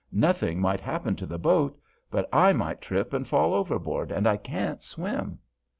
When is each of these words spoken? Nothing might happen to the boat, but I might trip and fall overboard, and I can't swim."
Nothing 0.11 0.59
might 0.59 0.79
happen 0.79 1.15
to 1.17 1.27
the 1.27 1.37
boat, 1.37 1.79
but 2.09 2.27
I 2.33 2.53
might 2.53 2.81
trip 2.81 3.13
and 3.13 3.27
fall 3.27 3.53
overboard, 3.53 4.11
and 4.11 4.25
I 4.25 4.35
can't 4.37 4.81
swim." 4.81 5.37